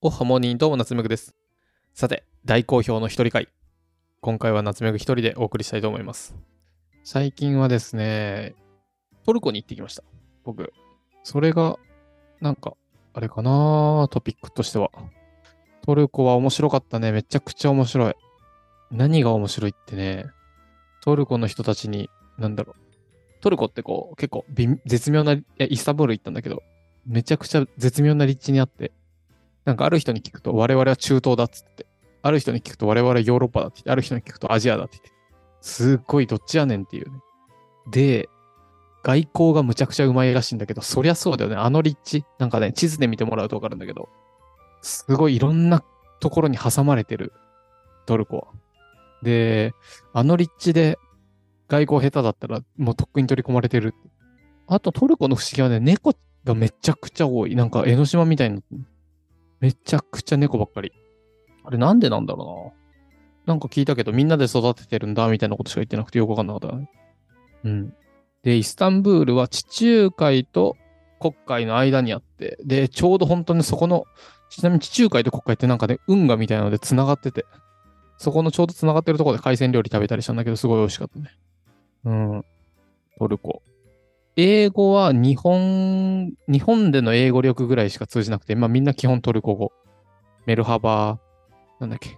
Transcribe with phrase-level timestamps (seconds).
[0.00, 1.34] おはモーニーどうも夏目ぐです。
[1.92, 3.48] さて、大好評の一人会。
[4.20, 6.36] 今回は夏目ぐ一人でお送りしたいと思います。
[7.02, 8.54] 最近はですね、
[9.26, 10.04] トルコに行ってきました。
[10.44, 10.72] 僕。
[11.24, 11.80] それが、
[12.40, 12.74] なんか、
[13.12, 14.92] あれかなトピックとしては。
[15.82, 17.10] トルコは面白かったね。
[17.10, 18.14] めちゃくちゃ面白い。
[18.92, 20.26] 何が面白いってね、
[21.02, 22.08] トルコの人たちに、
[22.38, 23.40] なんだろう。
[23.40, 24.44] トルコってこう、結構
[24.86, 26.62] 絶妙な、いやイスタンブール行ったんだけど、
[27.04, 28.92] めちゃくちゃ絶妙な立地にあって、
[29.68, 31.84] なんかある人に聞くと我々は中東だっつって、
[32.22, 35.10] ある人に聞くと我々はヨーロッパだってって、ある人に聞くとアジアだって言って、
[35.60, 37.18] すっごいどっちやねんっていうね。
[37.90, 38.30] で、
[39.02, 41.56] 外交がむちゃくちゃうまいらしいんだけど、そりゃそうだよね。
[41.56, 44.08] あの立地、なんかね、地図で見てもらうとわかるんだけど、
[44.80, 45.84] すごいいろんな
[46.18, 47.34] ところに挟まれてる、
[48.06, 48.44] トルコは。
[49.22, 49.74] で、
[50.14, 50.98] あの立地で
[51.68, 53.94] 外交下手だったらもうとっくに取り込まれてる。
[54.66, 57.54] あとトルコの不思議はね、猫がめちゃくちゃ多い。
[57.54, 58.62] なんか江ノ島みたいな
[59.60, 60.92] めちゃくちゃ猫ばっかり。
[61.64, 62.72] あれなんでなんだろ
[63.46, 63.54] うな。
[63.54, 66.90] なんか聞いたけどみんなで育ててるんだみたいなことしか言ってなくてよくわかんなかったね。
[67.64, 67.94] うん。
[68.42, 70.76] で、イスタンブールは地中海と
[71.20, 74.04] 黒海の間にあって、で、ちょうど本当にそこの、
[74.50, 77.44] ちなみに地中海と黒海ってなんかね、運河みたいなので繋がってて、
[78.16, 81.30] そこのちょうど繋がってるところで海鮮料理食べたりしたんだけど、すごい美味しかったね。
[82.04, 82.44] うん。
[83.18, 83.62] トルコ。
[84.40, 89.72] 英語は日本、日本での英語力ぐらいしか通じなくて、まあみんな基本トルコ語。
[90.46, 92.16] メルハバー、なんだっけ。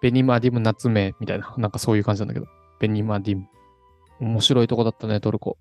[0.00, 2.46] ベニマディム夏目みたいな、なんかそういう感じなんだけど。
[2.80, 3.46] ベニマディム。
[4.18, 5.58] 面白いとこだったね、トルコ。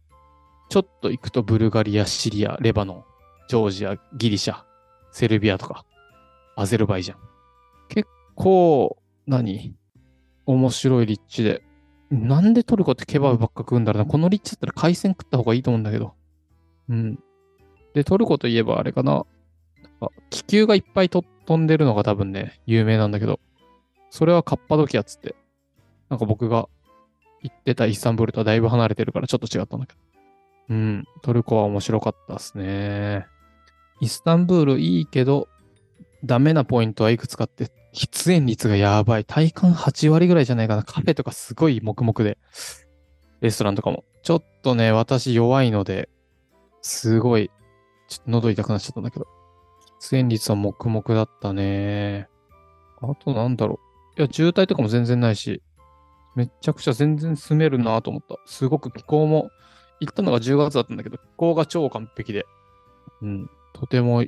[0.69, 3.03] ちょっと行くとブルガリア、シリア、レバノン、
[3.49, 4.63] ジョージア、ギリシャ、
[5.11, 5.83] セルビアとか、
[6.55, 7.17] アゼルバイジャン。
[7.89, 8.97] 結構、
[9.27, 9.75] 何？
[10.45, 11.61] 面白い立地で。
[12.11, 14.09] なんでトルコってケバブばっか食うんだろうな。
[14.09, 16.13] この立地だったら海鮮食った方がいいと思うんだけど。
[16.89, 17.19] うん。
[17.93, 19.13] で、トルコといえばあれかな。
[19.13, 19.23] なん
[19.99, 21.25] か気球がいっぱい飛
[21.57, 23.39] んでるのが多分ね、有名なんだけど。
[24.09, 25.35] それはカッパドキアっつって。
[26.09, 26.67] なんか僕が
[27.41, 29.99] 行ってたイスタンブールとはだいぶ離れてるからちょっと違ったんだけど。
[30.69, 31.05] うん。
[31.21, 33.25] トルコは面白かったですね。
[34.01, 35.47] イスタンブールいいけど、
[36.25, 39.25] ダメなポイントはいくつかって、喫煙率がやばい。
[39.25, 40.83] 体感8割ぐらいじゃないかな。
[40.83, 42.37] カフェとかすごい黙々で。
[43.41, 44.05] レストランとかも。
[44.23, 46.09] ちょっとね、私弱いので、
[46.81, 47.51] すごい、
[48.07, 49.27] ちょっと喉痛くなっちゃったんだけど。
[50.01, 52.27] 喫煙率は黙々だったね。
[53.01, 53.79] あとなんだろ
[54.17, 54.21] う。
[54.21, 55.61] いや、渋滞とかも全然ないし、
[56.35, 58.35] めっちゃくちゃ全然住めるなと思った。
[58.45, 59.49] すごく気候も、
[59.99, 62.45] 行ったのが10月だったんだけど、気候が超完璧で。
[63.21, 63.49] うん。
[63.73, 64.23] とても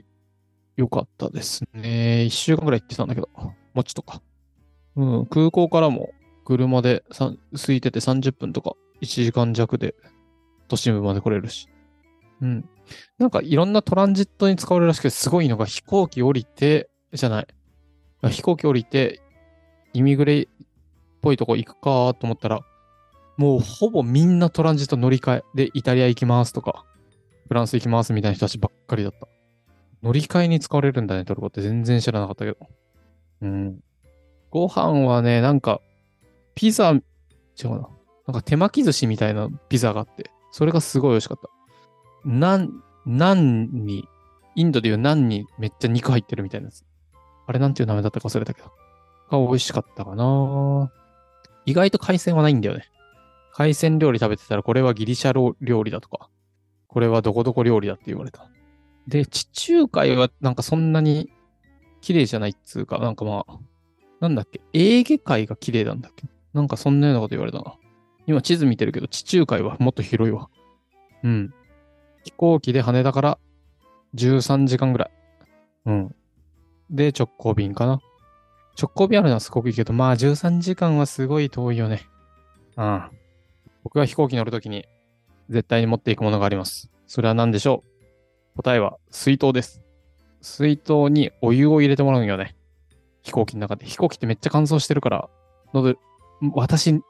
[0.76, 2.24] 良かったですね。
[2.24, 4.22] 一週間ぐらい行ってたんだけど、もうちょっとか。
[4.96, 6.12] うん、空港からも
[6.46, 9.96] 車で空いてて30分とか1時間弱で
[10.68, 11.68] 都心部まで来れるし。
[12.42, 12.70] うん。
[13.18, 17.48] なんかいろんなトランジットに使われるらしくて、すごいのが飛行機降りて、じゃない。
[18.30, 19.22] 飛行機降りて、
[19.94, 20.48] イミグレっ
[21.22, 22.62] ぽいとこ行くかと思ったら、
[23.38, 26.86] もうほぼみんなトランジット乗り換えでイタリア行きますとか、
[27.48, 29.28] フランス行きますみたいな人たちばっかりだった。
[30.04, 32.58] 乗り換えに使われるんだね、トルコって全然知らなかったけど。
[33.42, 33.80] うん。
[34.52, 35.82] ご飯はね、なんか、
[36.56, 36.98] ピザ、違
[37.66, 37.90] うな。
[38.28, 41.50] なんか手巻き寿司みたいなピザがあって、それがすごい美味しかった。
[42.26, 44.08] ナン、ナンに、
[44.56, 46.84] インドでいうナンにめっちゃ肉入ってるみたいなやつ。
[47.48, 48.72] あれなんていう名前だったか忘れたけど。
[49.32, 50.92] が美味しかったかな
[51.66, 52.86] 意外と海鮮はないんだよね。
[53.52, 56.30] 海鮮料理食べてたらこれはギリシャ料理だとか、
[56.88, 58.50] これはどこどこ料理だって言われた。
[59.08, 61.30] で、地中海はなんかそんなに
[62.02, 63.60] 綺麗じゃないっつうか、なんかまあ、
[64.20, 67.76] なんだっけ、エーゲ海が綺麗なんだっけなんかそんなようなこと言われたな。
[68.26, 70.50] 今地図見てるけど、地中海はもっと広いわ。
[71.24, 71.54] うん。
[72.24, 73.38] 飛行機で羽田から
[74.16, 75.12] 13時間ぐらい。
[75.86, 76.16] うん。
[76.90, 78.00] で、直行便かな。
[78.80, 82.08] 直行便あるのはすごくいいけど、まあ13時間はすごい遠いよね。
[82.78, 83.04] うん。
[83.84, 84.86] 僕が飛行機乗るときに
[85.50, 86.90] 絶対に持っていくものがあります。
[87.08, 87.93] それは何でしょう？
[88.56, 89.82] 答えは水筒です。
[90.42, 92.56] 水筒にお湯を入れてもらうんよね。
[93.22, 93.86] 飛行機の中で。
[93.86, 95.30] 飛行機ってめっちゃ乾燥してるから、
[95.74, 95.96] 喉、
[96.54, 97.02] 私、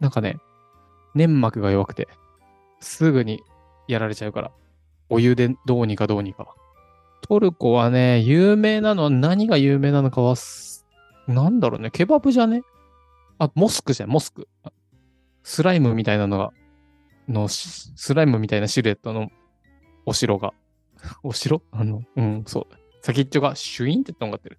[0.00, 0.38] なんかね、
[1.14, 2.08] 粘膜が弱くて、
[2.80, 3.42] すぐに
[3.86, 4.50] やられちゃうから、
[5.10, 6.54] お湯でどうにかどうにか。
[7.20, 10.34] トルコはね、有名なのは何が有名なのかは、
[11.28, 12.62] なんだろうね、ケバブじゃね？
[13.38, 14.48] あ、モスクじゃん、モスク。
[15.42, 16.52] スライムみたいなのが、
[17.28, 19.28] の、スライムみたいなシルエットの
[20.06, 20.54] お城が。
[21.22, 21.62] お城？
[21.72, 22.66] あの、うん、そう。
[23.02, 24.58] 先っちょがシュインってとんがってる。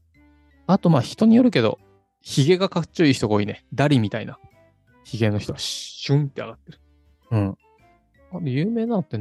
[0.67, 1.79] あと、まあ人によるけど、
[2.21, 3.65] ヒゲがかっちょいい人が多いね。
[3.73, 4.39] ダリみたいな。
[5.03, 6.79] ヒゲの人がシュンって上がってる。
[7.31, 7.57] うん。
[8.33, 9.19] あれ、有名なのって、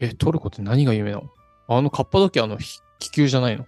[0.00, 1.30] え、トルコって何が有名なの？
[1.68, 2.58] あのカッパドキアの
[2.98, 3.66] 気球じゃないの？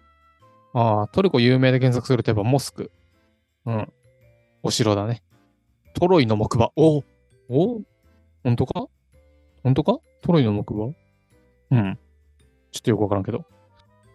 [0.75, 2.91] ああ、トルコ有名で検索するとやっぱモスク。
[3.65, 3.93] うん。
[4.63, 5.23] お城だね。
[5.95, 6.71] トロイの木馬。
[6.77, 7.03] お
[7.49, 7.83] お
[8.45, 8.87] 本当か？
[9.63, 9.99] 本当か？
[10.23, 10.93] トロイの木馬？
[11.71, 11.99] うん。
[12.73, 13.45] ちょっとよくわからんけど。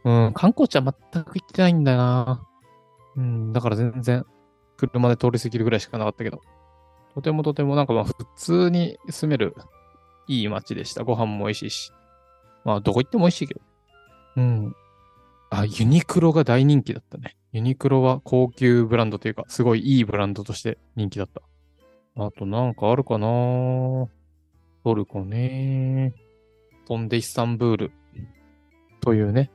[0.06, 2.48] うん、観光地は全く行ってないんだよな。
[3.16, 4.26] うん、だから全然、
[4.78, 6.42] 車で通り過ぎるぐらいしかなかったけど。
[7.14, 9.56] とてもとてもなんかまあ普通に住める
[10.28, 11.04] いい街でした。
[11.04, 11.92] ご飯も美味しいし。
[12.66, 13.62] まあどこ行っても美味しいけど。
[14.38, 14.76] うん。
[15.52, 17.38] あ、ユニクロが大人気だったね。
[17.52, 21.42] ユニクロは高級ブランドというか、すごいいいブランドとして人気だった。
[22.16, 23.28] あとなんかあるかな
[24.84, 26.14] トルコね。
[26.88, 27.92] 飛んでイスタンブール
[29.04, 29.52] というね、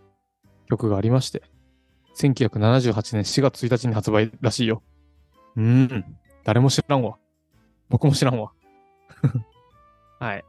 [0.68, 1.42] 曲がありまして。
[2.16, 4.82] 1978年4月1日に発売らしいよ。
[5.56, 6.16] うーん。
[6.44, 7.16] 誰も知らんわ。
[7.88, 8.52] 僕も知らんわ。
[10.20, 10.44] はい。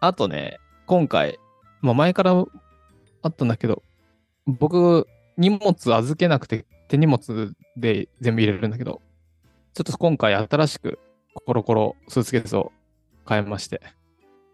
[0.00, 1.40] あとね、今回、
[1.80, 2.32] まあ前から
[3.22, 3.82] あったんだけど、
[4.46, 9.00] 僕、荷物預けなくて手荷物で全部入れるんだけど、
[9.74, 11.00] ちょっと今回新しく
[11.46, 12.70] コロコロスーツケースを
[13.28, 13.80] 変えまして、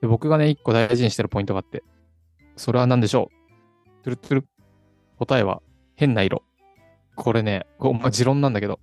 [0.00, 1.82] で僕がね、一個大事にしてるポイントがあって、
[2.56, 3.35] それは何でしょう？
[4.06, 4.44] トゥルトゥル。
[5.18, 5.62] 答えは
[5.96, 6.44] 変な色。
[7.16, 8.78] これね、こまあ、持論なんだけど、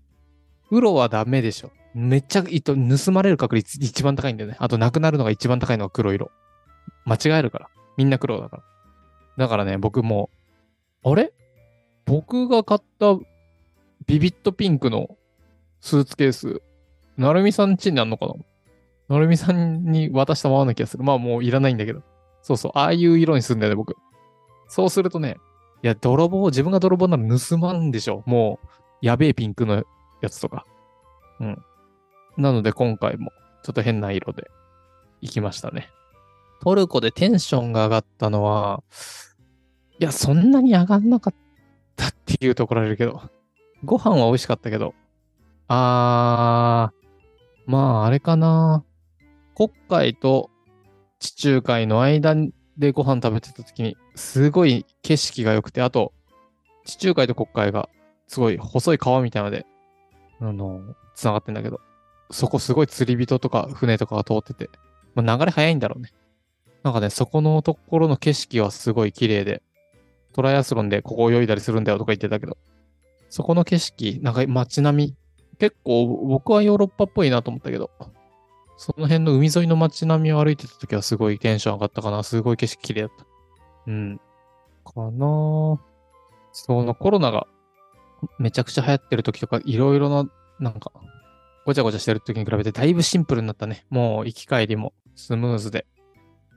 [0.67, 1.71] 黒はダメでしょ。
[1.93, 4.57] めっちゃ、盗まれる確率一番高いんだよね。
[4.59, 6.29] あと、なくなるのが一番高いのが黒色。
[7.05, 7.69] 間違えるから。
[7.95, 8.63] みんな黒だから。
[9.37, 10.29] だからね、僕も、
[11.05, 11.31] あれ？
[12.05, 13.15] 僕が買った
[14.05, 15.15] ビビットピンクの
[15.79, 16.61] スーツケース、
[17.15, 18.33] なるみさん家にあんのかな？
[19.07, 21.03] なるみさんに渡したままな気がする。
[21.03, 22.01] まあもういらないんだけど。
[22.41, 23.95] そうそう、ああいう色にするんだよね、僕。
[24.73, 25.37] そうするとね、
[25.83, 28.23] いや、泥棒、自分が泥棒なら盗まんでしょ。
[28.25, 28.67] もう、
[29.03, 29.83] やべえピンクの
[30.19, 30.65] やつとか。
[31.39, 31.63] うん。
[32.37, 33.29] なので今回も、
[33.61, 34.49] ちょっと変な色で
[35.21, 35.91] 行きましたね。
[36.63, 38.81] トルコでテンションが上がったのは、
[39.99, 41.35] いや、そんなに上がんなかっ
[41.95, 43.21] たっていうところあるけど、
[43.83, 44.95] ご飯は美味しかったけど、
[45.67, 48.83] あー、まあ、あれかな。
[49.55, 50.49] 国会と
[51.19, 52.35] 地中海の間
[52.77, 56.13] でご飯食べてた時に、すごい景色が良くて、あと、
[56.85, 57.89] 地中海と国会が
[58.27, 59.65] すごい細い川みたいなので、
[60.39, 60.81] あの、
[61.15, 61.79] 繋がってんだけど、
[62.31, 64.69] そこすごい釣り人とか船とかが通ってて、
[65.15, 66.09] まあ、流れ早いんだろうね。
[66.83, 69.61] なんかね、そこのところの景色はすごい綺麗で、
[70.33, 72.57] トライアスロンでここ泳いだりするんだよとか言ってたけど、
[73.29, 75.15] そこの景色、なんか街並み、
[75.59, 77.91] 結構僕はヨーロッパっぽいなと思ったけど、
[78.77, 82.23] その辺の海沿いの街並みを歩いてた時はすごいテンション上がったかな。
[82.23, 83.25] すごい景色綺麗だった。
[83.87, 84.17] うん。
[84.83, 85.79] かなぁ。
[86.51, 87.47] そのコロナが
[88.39, 90.29] めちゃくちゃ流行ってる時とか、いろいろな、
[90.59, 90.91] なんか、
[91.65, 93.85] ごちゃごちゃしてる時に比べてだいぶシンプルになったね。
[93.89, 95.85] もう行き帰りもスムーズで。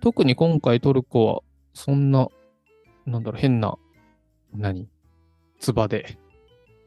[0.00, 1.40] 特に今回トルコは、
[1.74, 2.28] そんな、
[3.06, 3.76] なんだろう、変な、
[4.52, 4.88] 何？
[5.60, 6.18] 唾で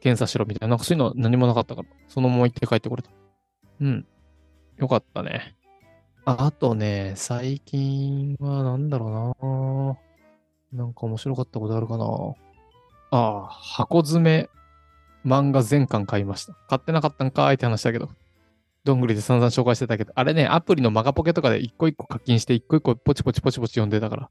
[0.00, 3.10] 検査しろみたいな、なんかそういうのは何もなかったから、そのまま行って帰ってこれた。
[3.80, 4.06] うん。
[4.80, 5.54] よかったね。
[6.24, 9.36] あとね、最近はなんだろ
[10.72, 10.84] うな。
[10.84, 12.06] なんか面白かったことあるかな。
[13.10, 14.48] ああ、箱詰め
[15.24, 16.54] 漫画全巻買いました。
[16.68, 18.08] 買ってなかったんかーいって話だけど。
[18.84, 24.30] どんぐりで散々紹介してたけど、あれね、アプリのマガポケとかで一個一個課金して一個一個ポチポチポチポチ読んでたから、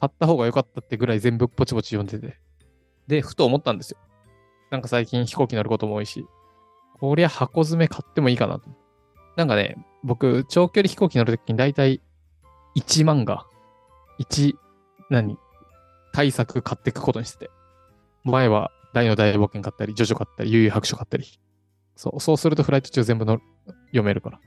[0.00, 2.40] 買った方が良かったってぐらい全部ポチポチ読んでて。
[3.06, 3.98] で、ふと思ったんですよ。
[4.70, 6.26] なんか最近飛行機乗ることも多いし、
[6.98, 8.68] こりゃ箱詰め買ってもいいかなと。
[9.38, 12.02] なんかね、僕、長距離飛行機乗るときに大体
[12.76, 13.46] 1万が、
[14.18, 14.54] 1、
[15.10, 15.38] 何
[16.12, 17.50] 対策買っていくことにしてて。
[18.24, 21.24] 前は大の大冒険買ったり、ジョジョ買ったり、悠々白書買ったり。
[21.94, 23.38] そう、そうするとフライト中全部の
[23.90, 24.40] 読めるから。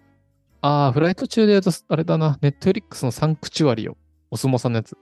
[0.60, 3.95] ああ、フライト中で言うと、あれだな、ネットフリックスのサンクチュアリを、
[4.29, 4.98] お相撲さんのやつ。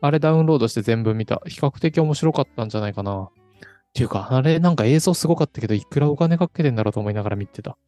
[0.00, 1.40] あれダウンロードして全部見た。
[1.46, 3.22] 比較的面白かったんじゃないかな。
[3.22, 3.28] っ
[3.94, 7.78] ていうか、あれなんか映像すごかったけど、いくらお金かけてんだろうと思いながら見てた。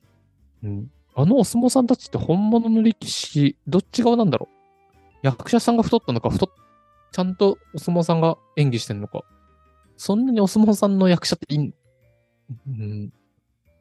[0.62, 0.90] うん。
[1.16, 4.48] あのお相撲さんたちって本物の力士、どっち側なんだろ
[5.22, 5.26] う？
[5.26, 6.50] 役者さんが太ったのか、太
[7.12, 9.22] ちゃんとお相撲さんが演技してんのか。
[9.96, 11.72] そんなにお相撲さんの役者っていん、
[12.66, 13.12] うん、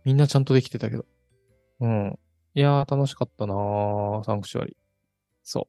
[0.05, 1.05] みんなちゃんとできてたけど。
[1.79, 2.19] うん。
[2.53, 4.77] いやー、楽しかったなー、サンクチュアリ。
[5.43, 5.67] そ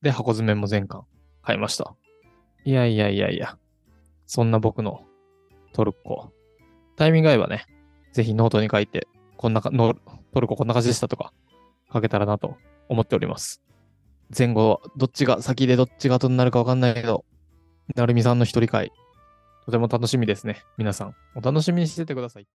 [0.00, 0.04] う。
[0.04, 1.04] で、箱詰めも全巻
[1.42, 1.94] 買いました。
[2.64, 3.56] いやいやいやいや。
[4.26, 5.04] そんな僕の
[5.72, 6.32] トルコ。
[6.96, 7.66] タイミング合えばね、
[8.12, 9.94] ぜひノートに書いて、こんなか、の
[10.32, 11.32] トルコこんな感じでしたとか、
[11.92, 12.56] 書けたらなと
[12.88, 13.62] 思っております。
[14.36, 17.24] 前後、どっちが先でどっちが後になるかわかんないけど、
[17.94, 18.92] なるみさんの一人会、
[19.64, 20.62] とても楽しみですね。
[20.76, 22.46] 皆さん、お楽しみにしててください。